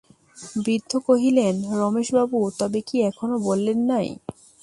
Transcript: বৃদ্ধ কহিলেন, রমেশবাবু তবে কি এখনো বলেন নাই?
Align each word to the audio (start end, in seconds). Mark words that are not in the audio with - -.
বৃদ্ধ 0.57 0.91
কহিলেন, 1.07 1.55
রমেশবাবু 1.79 2.39
তবে 2.59 2.79
কি 2.87 2.95
এখনো 3.09 3.35
বলেন 3.47 3.79
নাই? 3.91 4.07